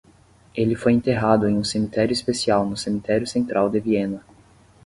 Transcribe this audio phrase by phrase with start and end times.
[0.55, 4.23] Ele foi enterrado em um cemitério especial no cemitério central de Viena.